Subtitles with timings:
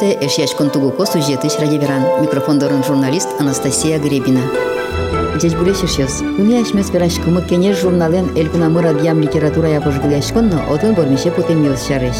[0.00, 2.22] газеты эшьяшкон тугуко сюжетыш радиоверан.
[2.22, 4.40] Микрофондорын журналист Анастасия Гребина.
[5.36, 6.22] Здесь булешишес.
[6.38, 12.16] Уня ашмес верашкымы кенеш журнален элькунамыр адьям литература ябожгыляшконно отын бормеше путем йос шарыш.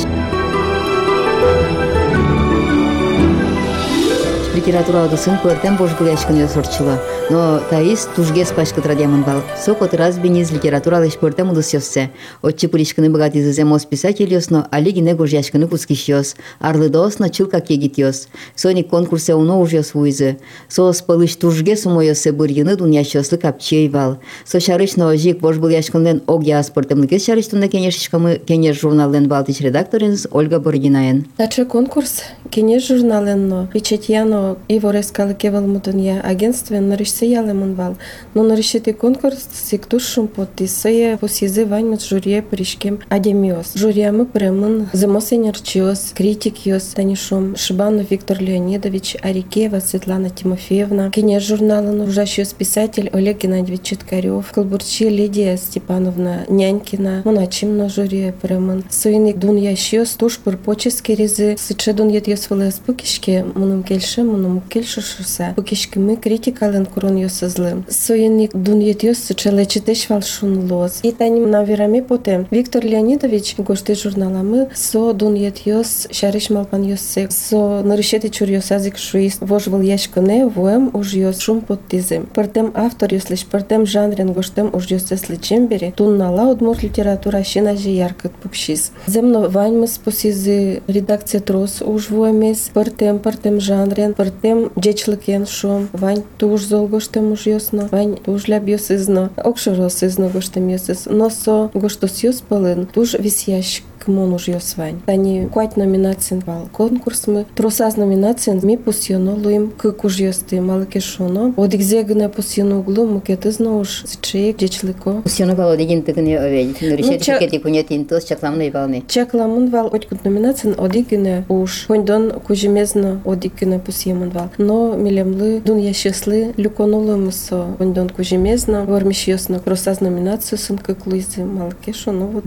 [4.62, 6.94] литературалгысын көртен бош бүләшкіне сұртшылы.
[7.34, 9.40] Но таис тужгес пашкытра демон бал.
[9.58, 12.10] Сок отраз бенез литературалыш көртен мұдыс йоссе.
[12.46, 16.36] Отчы пулешкіні бұғат изызем ос писатель йосно, али гіне гож яшкіні кускиш йос.
[16.60, 18.28] Арлы доосно чылка кегит йос.
[18.56, 20.38] Соник конкурсе уно уж йос вуйзы.
[20.70, 24.20] Соос пылыш тужге сумо йосе бұргіні дуньяш йослы капчей бал.
[24.46, 31.26] Со шарышно ожик бош бүләшкінлен огя аспортымныкес шарыштында кенешішкамы кенеш журналден балтыш редакторенс Ольга Бургинаен.
[31.38, 37.97] Тачы конкурс кенеш журналенно, печатьяно Иворескал кевалмутуния агентстве нарисеяли мунвал.
[38.35, 43.75] Но нарисити конкурс сиктушум поти сея посизи ваньмут журие пришкем адемиос.
[43.75, 53.11] Журиями премын зимосенерчиос, критикиос, танишум Шибанов Виктор Леонидович, Арикеева Светлана Тимофеевна, кине журнала ужащиос писатель
[53.13, 58.85] Олег Геннадьевич Читкарев, Колбурчи Лидия Степановна Нянькина, Муначимно журие премын.
[58.91, 65.53] Суиник дун ящиос туш пурпочески ризы, сыче дун ет йосвалес пукишке, мунум кельше, мунум келшушуса
[65.57, 67.85] букишкими критикален курун йосызлы.
[67.89, 71.01] Соенник дун ет йосы челечитеш валшун лоз.
[71.03, 77.29] И таним наверами поте Виктор Леонидович гошты журналамы со дун ет йос шариш малпан йосе
[77.31, 82.23] со нарышети чур йосазик шуис вож был яшкане воем уж йос шум подтизы.
[82.35, 87.91] Партем автор йослиш партем жанрен гоштем уж йосесли чембери тун нала удмур литература шина же
[87.91, 88.93] яркат пупшис.
[89.07, 96.63] Земно ваньмыс посизы редакция трос уж воемес партем партем жанрен партем джечлыкен шум, вань туж
[96.63, 102.41] зол гоштем уж йосно, вань туж ляб йосызно, окшоро сызно гоштем йосыз, носо гоштос йос
[102.41, 105.01] полын, туж висящ кмон уж йосвань.
[105.05, 107.45] Тани куать номинациен вал конкурс мы.
[107.57, 111.53] Тросаз номинациен ми пусьоно луим кык уж йосты малыке шоно.
[111.57, 115.23] Одигзе гне пусьоно углу мукеты зно уж зичеек джечлыко.
[115.23, 116.81] Пусьоно вал одигин тыгыне оведь.
[116.81, 119.03] Нарисети чекети кунетин тос чакламны валны.
[119.09, 121.87] Чакламын вал одикут номинациен одигне уж.
[121.89, 124.51] Хондон кужемезно одигне пусьемын вал.
[124.59, 127.75] Но милемлы дун ящеслы люконулы мусо.
[127.79, 132.41] Хондон кужемезно вормиш йосно кросаз номинацию сын кык луизы малыке шоно.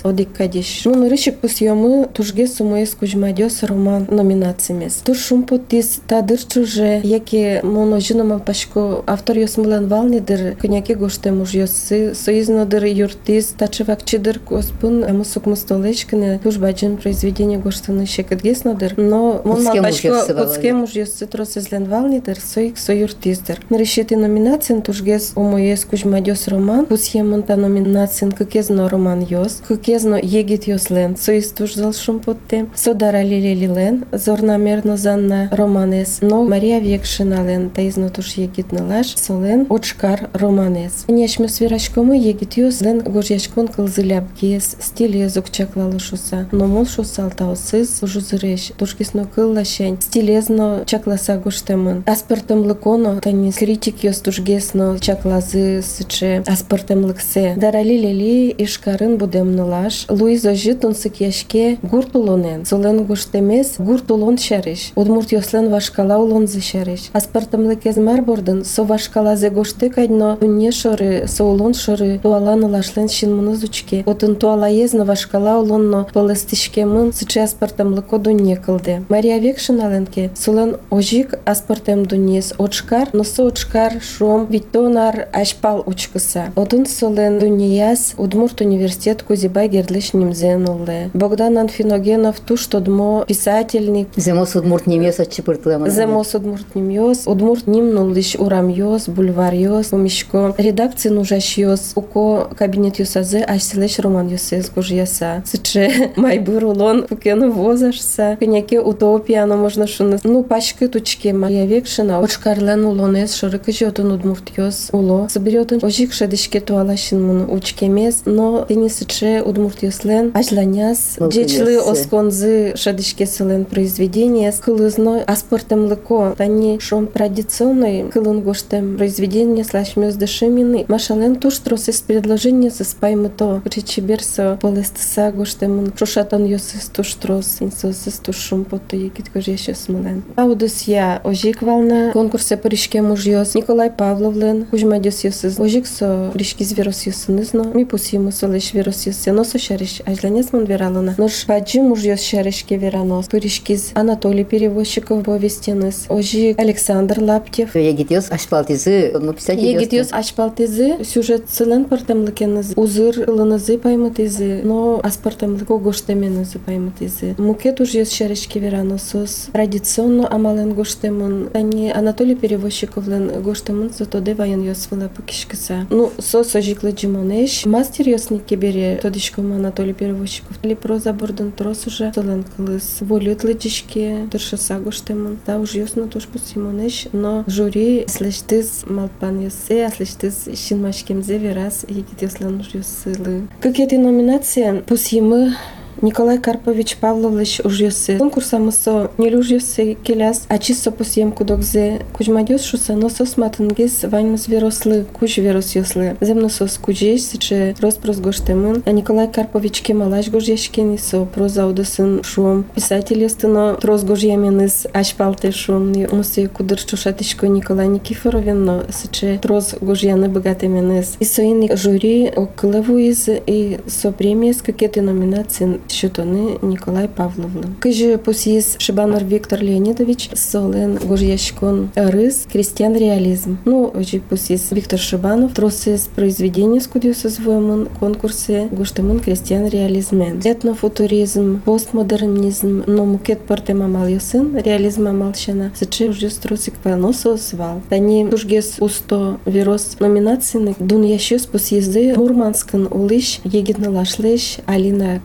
[0.04, 0.82] одик кадиш.
[0.84, 4.94] Ну, рышик пусьемы тужге сумоес кужмадёс роман номинациямес.
[5.04, 11.42] Тур шум потис тадыр чуже, яки моно жинома пашко автор йос мылан валнидыр, коняке гоштем
[11.42, 18.94] уж йосы, союзнодыр юртис, тачевак чидыр коспун, а мусук мустолечкины, туж баджин произведение гоштаны шекадгеснодыр,
[18.96, 23.60] но моно пашко куцкем уж йосы трос излен валнидыр, соик союртиздыр.
[23.70, 30.68] Нарышети номинациям тужгес умоес кужмадёс роман, пусьемын та номинациям какезно роман йос, каке кезно егит
[30.68, 38.10] йослен, со истуж залшум потте, содара лилелилен, зорнамерно занна романес, но Мария Векшинален, та изно
[38.10, 41.06] туш егит налаш, солен, очкар романес.
[41.08, 48.72] Нешме свирашкому егит йослен, гожяшкон кылзыляп киес, стиль язык чаклалышуса, но мол шусал таосыз, ужузыреш,
[48.78, 52.04] тушкисно кыллашень, стилезно чакласа гоштемын.
[52.06, 57.54] Аспертем лыконо, тани критик йос тушгесно чаклазы сыче, аспертем лыксе.
[57.56, 66.17] Дарали лели ишкарын будемныла аш луизажы тунсыкешке гуртулонен солен гуштемес гуртулон шәриш удмурт йослен вашкала
[66.23, 73.09] улонзы шәриш аспартымлы кезмар бордын со вашкалазы гошты кайдно үнне шоры соулон шоры туалан улашлен
[73.09, 74.03] шинмыны зучке.
[74.05, 82.05] Отын туалаезно вашкала улонно полыстышкемын сычы аспартымлы кодунне кылды мария векшин аленке солен ожик аспартем
[82.05, 90.12] дунес очкар носо очкар шом витонар ашпал учкыса одын солен дунияс удмурт университет кузибай герлиш
[90.12, 91.10] нимзенуле.
[91.14, 94.08] Богдан Анфиногенов туш тодмо писательник.
[94.16, 95.90] Земос удмурт немес отчепыртлема.
[95.90, 97.26] Земос удмурт немес.
[97.26, 100.54] Удмурт нимнулиш урамьос, бульварьос, помишко.
[100.58, 101.92] Редакции нужащиос.
[101.94, 105.42] Уко кабинет юсазе ашселеш роман юсез гужьяса.
[105.44, 108.36] Сыче майбыр улон пукену возашса.
[108.38, 110.18] Коняке утопия, но можно шуны.
[110.24, 112.20] Ну, пачки тучки моя векшина.
[112.20, 115.28] Очкарлен улонес шорыка жотун удмурт йос уло.
[115.28, 118.22] Соберет ожик шедишке туалашин мун учкемес.
[118.24, 128.08] Но тени сыче удмурт удмуртияслен ажланяс джечлы осконзы шадышкесылен произведение кылызной аспортемлыко тани шом традиционный
[128.10, 136.44] кылын гоштем произведение слашмёз дышимины машален туш тросес предложение со спаймыто чечиберсо полестыса гоштемын шушатан
[136.44, 142.56] йосес туш трос инсосес туш шум пото егит кожеше смылен аудус я ожик вална конкурсе
[142.56, 148.72] паришке мужьёс Николай Павловлен Кузьма дёс йосыз ожик со ришки зверос йосынызно ми пусимы солеш
[148.72, 151.14] верос йосенос носо шереш ажланес мон вералона.
[151.18, 153.26] Нош паджи муж ёс шерешке веранос.
[153.28, 156.06] Пыришкиз Анатолий Перевозчиков повестенес.
[156.08, 157.74] Ожи Александр Лаптев.
[157.74, 159.64] Егитиос ашпалтизы, ну, писатель.
[159.64, 167.34] Егитиос ашпалтизы, сюжет сылен партамлыкеныз, узыр ылынызы паймытызы, но аспартамлык гоштеменызы паймытызы.
[167.38, 169.48] Мукет уж ёс шерешке вераносос.
[169.52, 171.50] Традиционно амален гоштемон.
[171.54, 175.86] Они Анатолий Перевозчиковлен гоштемон, зато девайын ёс вела покишкаса.
[175.90, 177.64] Ну, сос ожиклы джимонеш.
[177.66, 178.98] Мастер ёсник кебере,
[179.40, 180.62] тодишком Анатолий Перевозчиков.
[180.62, 182.98] Ли проза борден трос уже сылен кылыс.
[183.00, 185.38] Волют лычишке, дыршаса гоштемон.
[185.46, 192.20] Та уж ёсно туш пусимонеш, но жюри слештиз малпан ёсе, а слештиз шинмашкемзе верас егит
[192.20, 193.48] ёслан уж ёсылы.
[193.62, 195.54] Как эти номинации пусимы
[196.02, 198.18] Николай Карпович Павлович ужьосы.
[198.18, 202.02] Конкурсамысо не ужьосы келяс, а чисто посьем кудокзе.
[202.12, 206.16] Кузьмадёс шуса носос матынгес ваньмыз верослы, куж верос ёслы.
[206.20, 208.82] Земносос кужеш, сыче роспрос гоштемын.
[208.84, 212.64] А Николай Карпович кемалаш гожешкен исо проза удысын шум.
[212.74, 215.92] Писатель ёстыно троз гожьяменыз ашпалте шум.
[216.12, 221.16] Мусы кудыр чушатишко Николай Никифоровен, но сыче троз гожьяны богатеменыз.
[221.20, 227.63] Исоин жюри окылыву из и со премиес какие-то номинации Щутони Ніколай Павловна.
[227.79, 233.55] Каже посіс Шибанор Віктор Леонідович Солен Гожьяшкон Рис Крестьян Реализм.
[233.65, 240.41] Ну, очи посіс Віктор Шибанов Тросис произведения скудиуса своемон конкурсе Гоштемон Крестьян Реализмен.
[240.45, 245.71] Етнофутуризм, постмодернизм, но мукет портема мал йосин, реализм амалшана.
[245.75, 247.81] Сече уже стросик пелносо свал.
[247.89, 255.19] Тані тужгес усто вірос номінаційник дун ящос посізди Мурманскан улиш егидна лашлиш Алина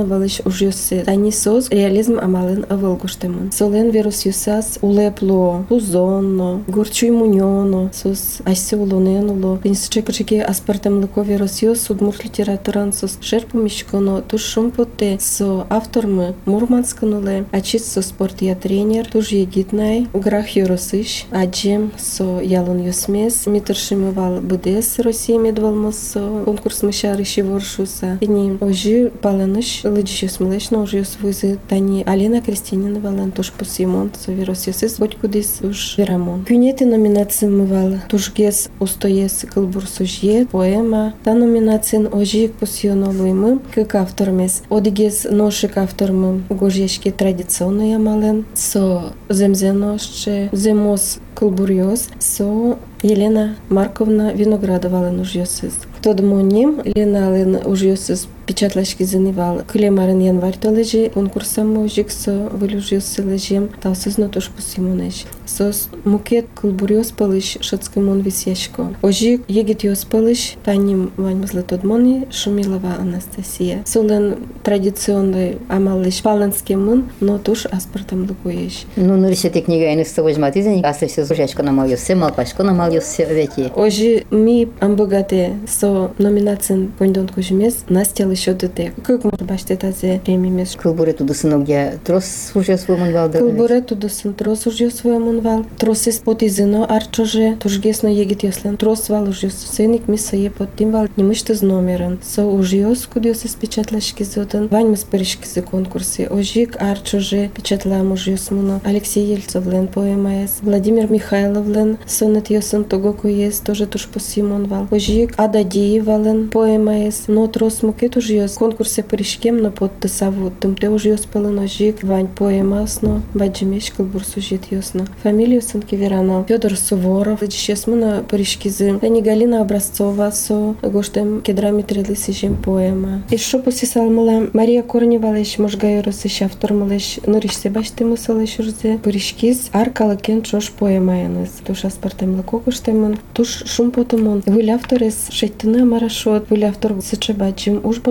[0.00, 1.02] Крестьянина валиш ужьосы.
[1.04, 3.52] Тані соз реализм амален авылгуштемон.
[3.52, 9.58] Солен вирус юсас улепло, узонно, гурчуй муньоно, сос айсе улоненуло.
[9.58, 16.34] Пенсиче качеки аспартем лико вирус юс удмурт літературан сос шерпу мішконо туш шумпоте со авторми
[16.46, 23.46] Мурманскануле, а чит со спорт я тренер, туж егиднай, грах юросиш, аджем со ялон юсмес,
[23.46, 28.18] митр шимывал БДС Росії медвалмос со конкурс мишариші воршуса.
[28.20, 34.66] Іні ожи паленыш лыджище смылышно уже свызы тани Алина Кристинина валан туш посимон со вирус
[34.66, 36.44] юсис хоть кудис уж верамон.
[36.44, 41.14] Кюнети номинации мывал тушгес устоес кылбур сужье, поэма.
[41.24, 44.62] Та номинацин ожик посионолуймы, как автормес.
[44.70, 48.44] Одигес ношик автормы гожешки традиционные мален.
[48.54, 55.74] Со земзеноще, земос кылбурьос, со Елена Марковна Виноградова Лен Ужйосис.
[56.02, 64.17] Тодмоним Лена Лен Ужйосис печатлаш кызыныбал клемарын январьда лежи конкурсам можик со вылюжился лежем тавсыз
[64.17, 68.93] нотуш пусимунеш сос мукет кылбурьос палыш шацкымон висяшко.
[69.01, 73.83] Ожи егит йос палыш таним ваньмызлы тодмони шумилова анастасия.
[73.85, 78.85] Солен традиционный амалыш но нотуш аспортам лукуеш.
[78.95, 84.25] Ну нурисете книга айныксы возьматизен А все жашко намал йосе малпашко намал йосе веки ожи
[84.31, 88.92] ми амбогате со номинацин кондон кожумес настялыш еще дете.
[89.04, 90.76] Как может баште тазе премиемес?
[90.76, 93.30] Кылбуре тудысыногя трос уже свой манвал.
[93.30, 95.64] Кылбуре тудысын трос уже свой манвал.
[95.78, 98.76] Трос из потизино арчоже, тужгесно егит яслен.
[98.76, 102.18] Трос вал уже сеник миса е под тим вал не мышты с номером.
[102.22, 104.68] Со уже скудиос из печатлашки зоден.
[104.68, 106.28] Вань мы споришки за конкурсы.
[106.30, 108.80] Ожик арчоже печатлам уже смуно.
[108.84, 110.58] Алексей Ельцовлен поэмаес.
[110.62, 114.88] Владимир Михайловлен сонет йосын тогоку есть тоже туш по Симон вал.
[114.90, 117.24] Ожик Ада Диевален поэмаес.
[117.28, 120.52] Но трос мукет уже йос конкурсе перешкем на подтасаву.
[120.60, 122.02] Тим те уже йос пелено жик.
[122.02, 123.22] Вань поэмасно.
[123.34, 125.06] Баджимеш кылбур сужит йосно.
[125.22, 126.44] Фамилию сын Киверано.
[126.48, 127.40] Федор Суворов.
[127.40, 128.98] Сейчас мы на перешкизы.
[128.98, 133.22] Тани Галина Образцова со гоштем кедрами трели сижем поэма.
[133.30, 138.58] И шо посисал мала Мария Корнева леш можгай росыш автор малеш нуриш се баште мусалеш
[138.58, 138.98] урзе.
[138.98, 141.48] Перешкиз аркала кен чош поэмаяныз.
[141.66, 143.18] Туш аспартем лако гоштемон.
[143.34, 144.42] Туш шум потомон.
[144.46, 146.50] Выл авторес шеттина марашот.
[146.50, 146.64] Выл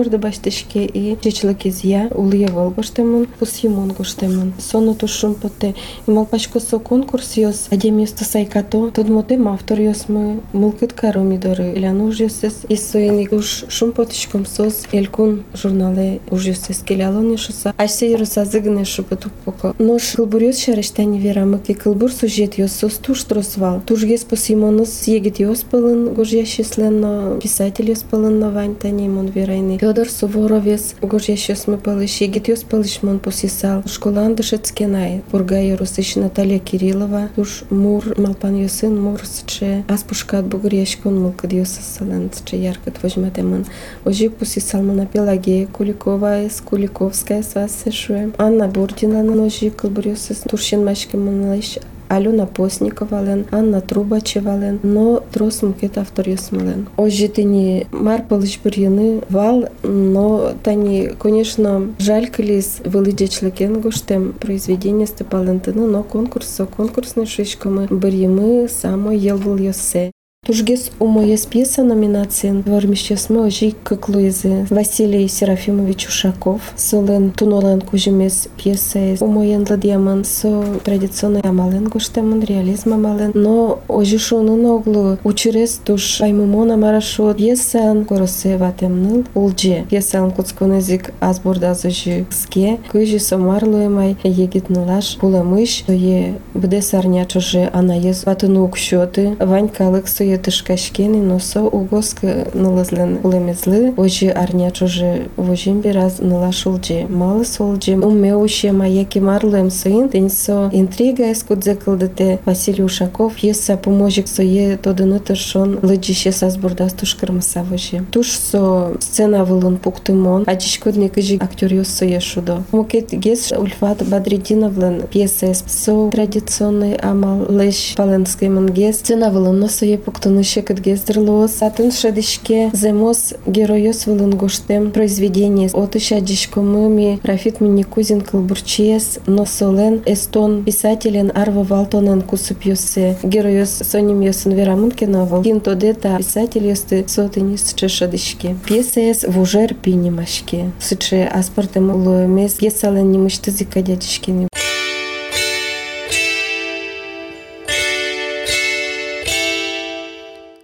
[0.00, 3.26] борды баштешке и чечлакиз я улиевал гоштемон.
[3.38, 4.52] Пусимон гоштемон.
[4.58, 5.74] Соно туш шум поте.
[6.06, 7.68] И малпачко со конкурс йос.
[7.70, 8.90] Аде место сайкато.
[8.90, 11.74] Тод мотем автор йос мы мулкыт каромидоры.
[11.74, 12.62] Иляну уж йосес.
[12.68, 14.86] И соини уж шум потишком сос.
[14.92, 16.82] Элькун журнале уж йосес.
[16.82, 17.74] Келялон йошоса.
[17.76, 19.74] Айсе йороса зыгне шупетук поко.
[19.78, 23.80] Нош кылбур йос шарештани верамыки кылбур сужет йос сос туш тросвал.
[23.86, 29.78] Туж ес посимонус егит йоспалын гож ящисленно, писатель йоспалын вань тани мон верайны.
[29.90, 33.82] Федор Суворовес гож ящосмы палыш, егит йоспалыш мон посисал.
[33.86, 35.22] Школан дышецкенай.
[35.30, 37.28] Пургай русыш Наталья Кириллова.
[37.34, 39.84] Туж мур малпан йосын мур сче.
[39.88, 43.66] Аспушкат бугр яшкон мулкад йосасален сче яркат возьмете мон.
[44.04, 48.32] Ожик посисал мона Пелагея Куликова, Куликовская свасешуе.
[48.38, 51.78] Анна Бурдина на ножи кылбурюсыз туршин машки мыналыш
[52.10, 56.86] Алена Постникова лен, Анна Трубачева лен, но трос мукет автор ясмален.
[56.96, 65.86] Ожи тени мар палыш бір вал, но тани, конечно, жаль калис вылыдечлыкен гоштем произведение Степалентыны,
[65.86, 70.12] но конкурс, конкурсный шишкамы бір емы само ел был йосе.
[70.45, 79.15] Тужгес у моєс п'єса номінація ворміщесме ожій киклуїзи Василій Серафимович Ушаков, солен тунолен кужемес п'єса
[79.19, 86.21] у моєн ладіаман со традиционный амален гуштемон реализм амален, но ожі шонун оглу учерес туш
[86.21, 95.81] аймумона марашот п'єсан коросе ватемнил улже п'єсан куцконезик азборда зожі ске кижі сомарлуємай єгітнилаш пуламиш,
[95.87, 99.89] то є буде сарня чуже анаєз ватинук щоти, ванька
[100.30, 107.06] Алексою Є тишкашкини носо угоска налазлен лемезли, ожи арня чуже вожим біраз нала шулджи.
[107.08, 114.28] Малы солджи умме уще маяки марлуем соин, тенсо интрига ескудзе кылдыте Василий Ушаков еса поможик
[114.28, 118.04] сое тодыны тыршон лыджище сазбурдас тушкырмаса вожи.
[118.12, 122.62] Туш со сцена вылын пуктымон, ачишкодни кыжи актер ёс сое шудо.
[122.72, 130.19] Мукет гес Ульфат Бадрединовлен пьеса со традиционный амал леш паленский мангес сцена вылын носое пуктымон
[130.20, 140.02] Тоныше кытгездерлос, атын шадишке земос героёс вылын гоштем произведение отыша дишкомыми Рафит Миникузин кылбурчиес носолен
[140.04, 148.56] эстон писателен Арва Валтонен кусуп йосе героёс соним йосын Верамынкиновал кинтодета писатель йосты сотынис чешадишке.
[148.66, 150.72] Пьеса ес вужер пинимашке.
[150.80, 154.48] Сыче аспортем улуемес пьесален немышты зикадятишкени.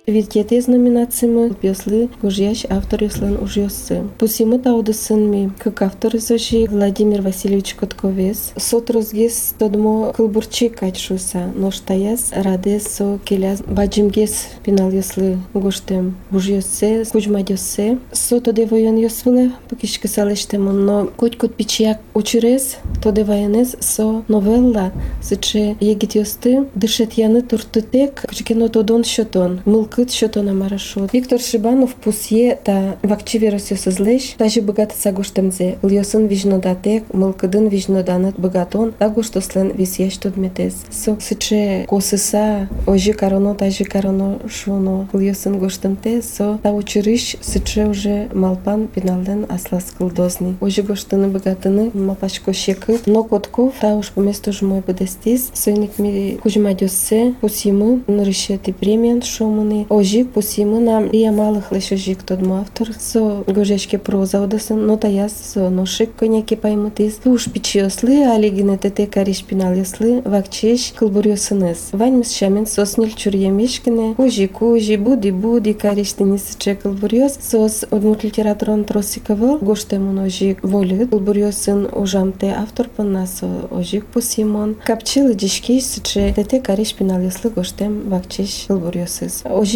[0.09, 4.01] Відкети з номінаціями п'ясли гожящ автор Яслен Ужйоси.
[4.17, 12.33] Пусіми та одесинмі, як автор зожі Владимир Васильович Котковес, сот розгес тодмо кылбурчи качшуса, ноштаяс
[12.43, 20.73] раде со келяс баджимгес пінал ясли гоштем Ужйосе, кучмадьосе, сот оде воєн йосвиле, покішки салештемо,
[20.73, 28.69] но коть-кот пічяк учерес, тоде воєнес со новелла, сиче єгіт йости, дишет яни тортутек, кчкіно
[28.69, 31.12] тодон щотон, милк кыт счетона марашот.
[31.12, 39.72] Виктор Шибанов пусье та вакчиве росёсызлеш, даже богат сагуштемзе, льосын вижнодатек, мылкыдын вижноданат богатон, тагуштослен
[39.74, 40.74] висьяш тодметез.
[40.90, 48.28] Со сыче косыса, ожи кароно, тажи кароно шуно, льосын гоштемте, со та учерыш сыче уже
[48.32, 50.56] малпан пиналден аслас кылдозни.
[50.60, 56.38] Ожи гоштыны богатыны, мапашко щекыт, но котков, та уж по месту жмой бедестис, сойник ми
[56.42, 63.98] кужмадёссе, пусимы, нырыщети премиан шомыны, ожик пусимына ия малых лишь ожик тодмо автор со гожечке
[63.98, 70.22] проза одесын но таяс со ношик коняки паймытис туш пичиослы алигине тете кариш пинал яслы
[70.24, 77.84] вакчеш кылбурьосыныз ваньмыс шамен соснил чурьемешкине ожи кужи буди буди кариш тенис че кылбурьос сос
[77.90, 86.32] одмут литературон тросиковал гоштемун ожик волю кылбурьосын ужамте автор паннасо ожик пусимон капчилы дишкиш че
[86.34, 88.66] тете кариш пинал яслы гоштем вакчеш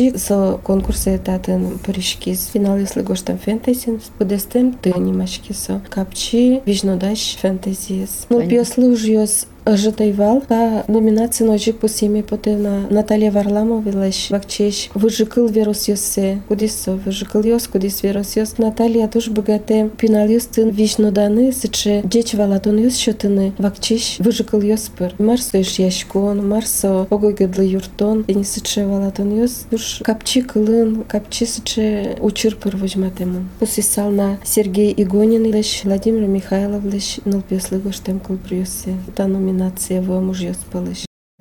[0.01, 5.79] Najbardziej są konkursy ten paryżkis, finał jest legoś tam fantasy, z podestem ty animaczki są.
[5.89, 8.29] Kapci, wiśnodaś fantasy jest.
[8.29, 15.51] No, piosluż jest Житайвал та номінація ножик по сім'ї потивна Наталія Варламова лиш вакчеш вижикил
[15.51, 18.59] вірус йосе кудись со вижикил йос кудись вірус йос.
[18.59, 19.89] Наталія туж богате.
[19.97, 25.57] Пінал йос тин вічно дани сиче діч валадон йос щотини вакчеш вижикил йос пир марсо
[25.57, 32.55] іш яшкон марсо огойгедли юртон і сиче валадон йос туж капчі килин капчі сиче учир
[32.55, 38.21] пир возьматему посісал на Сергій Ігонін лиш Владимир Михайлов лиш нолпісли гоштем
[39.13, 40.53] та номінація номинация в мужья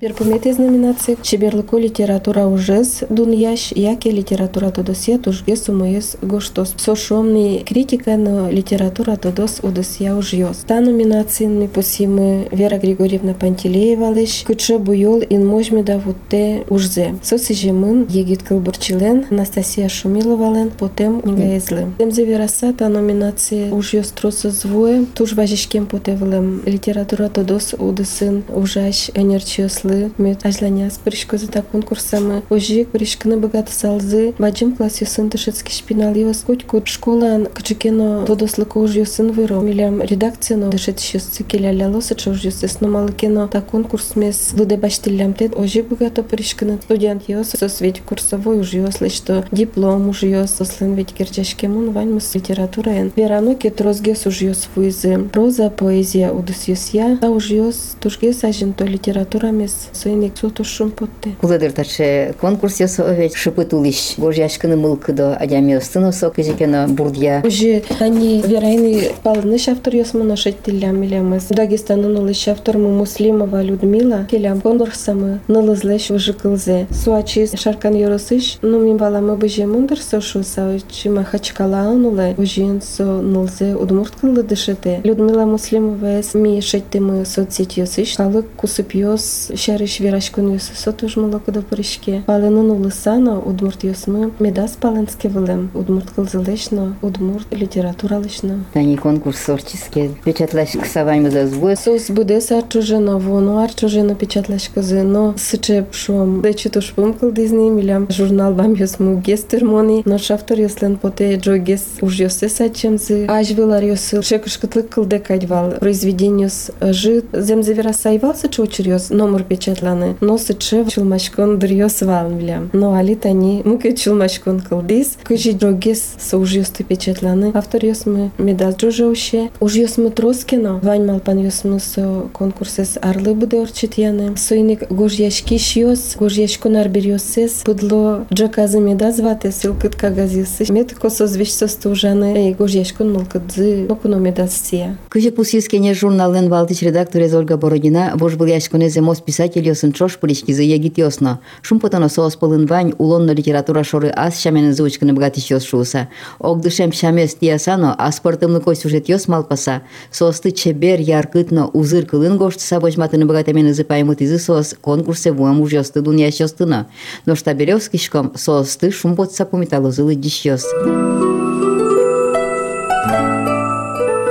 [0.00, 6.74] Перпометез номинация Чеберлыку литература ужез дун яш, яке литература тодосия тужге сумоес гоштос.
[6.76, 10.58] Сошомный критика, но литература тодос удосия ужьёс.
[10.66, 17.14] Та номинация ми посимы Вера Григорьевна Пантелеева лиш, куче буйол ин можмеда вутте ужзе.
[17.22, 21.92] Соси жемын егит кылбурчилен, Анастасия Шумилова лен, потем нигаезле.
[21.98, 29.86] Темзе вераса та номинация ужьёс троса звуе, туж важишкем потевлем литература тодос удысын ужаш энерчиослы
[29.90, 36.14] мезлы мет ажланяс пришкозы та конкурсамы ожик пришкны богат салзы баджим класс юсын тышецки шпинал
[36.14, 42.44] йос куть школан кычыкено тодослык уж юсын выро милям редакцияно дышет шюсцы келяля лосы чуж
[42.44, 47.80] юсыс но малыкено та конкурс мес луде баштиллям тет ожик богато пришкны студент йос сос
[47.80, 53.54] ведь курсовой уж йос что диплом уж йос сослен ведь керчашкемун ваньмус литература ен верано
[53.56, 58.72] кет розгес уж йос фуизы проза поэзия удус йос я та уж йос тушге сажен
[58.72, 64.16] то литература мес сойник суту шумпотте Кулыдыр таче конкурс ясо овет шипытулищ.
[64.16, 67.42] Божьяшканы мылкыдо адями остыно со кежекено бурдья.
[67.44, 71.46] Уже они верайны палныш автор ясмана шеттилям милямыз.
[71.48, 76.86] Дагестанын улыш автор му Муслимова Людмила келям конкурсамы нылызлеш уже кылзе.
[76.90, 83.74] Суачис шаркан yorosыш, ну мин баламы быже мундыр сошу саучи махачкалаан улы ужин со нылзе
[83.74, 85.00] удмурт кылы дышыте.
[85.04, 88.16] Людмила Муслимова эс ми шеттимы соцсеть ясыш.
[88.16, 92.22] Халык кусып йос шарыш верашкун йосы сотуж молокудо поришке.
[92.26, 95.70] Палынын улысано удмурт йосмы медас палынске вылым.
[95.74, 98.64] Удмурт кылзылешно, удмурт литературалышно.
[98.72, 100.10] Тани конкурс сорчиске.
[100.24, 101.80] Печатлаш ксаваймы за звуз.
[101.80, 106.42] Сос буде са чужино, воно ар чужино печатлаш козы, но сыче пшом.
[106.42, 111.56] Дече туш пумкал дизни, милям журнал бам йос му гестермони, но шафтор йослен поте джо
[111.56, 113.26] гес уж йосе сачемзы.
[113.28, 115.72] Аж вилар йосыл, шекышкытлык кылде кайдвал.
[115.80, 120.16] Произведениус жит, земзе вера сайвал сыче учерьос, номер печатланы.
[120.20, 122.70] Но сыче чулмашкон дырьос вал, милям.
[122.72, 127.50] Но али тани муке чулмашкон кылдис, кыжи джо гес со уж йосты печатланы.
[127.54, 129.50] Автор йосмы медаз джоже уще.
[129.60, 134.36] Уж йосмы троскино, вань малпан йосмы со конкурсес арлы буде орчит яны.
[134.36, 140.70] Сойник гож яшки шиос, гож яшконар берьосес, пудло джаказы медаз вате силкыт кагазисы.
[140.70, 144.96] Мет косо звещ со стужаны, и гож яшкон малкадзы, нокуно медаз сия.
[145.08, 150.62] Кыжы пусискене журналын валтыч редакторез Ольга Бородина, бож был яшконезе мос писатель йосын чош пыличкизы
[150.62, 151.40] егит йосно.
[151.62, 156.08] Шумпотано соос пылын вань улонно литература шоры ас шаменын звучканы бгатич йос шуса.
[156.38, 159.82] Огдышем шамес тиясано, а спортымны кой сюжет йос малпаса.
[160.10, 165.72] Соосты чебер яркытно узыр кылын гоштыса божматыны бгатамен ызы паймыт изы соос конкурсе вуам уж
[165.72, 166.86] йосты дун ящостына.
[167.24, 170.66] Но штабелевскишком соосты шумпотса пумиталозылы диш йос.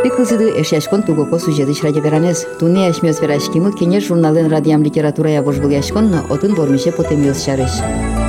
[0.04, 2.46] Пиклзыды эшяшкон тугоко сюжетыч радиоверанез.
[2.60, 8.29] Туне яшмёс верашкимы кене журналын радиам литература я божбыл яшконно отын бормише потем йос шарыш.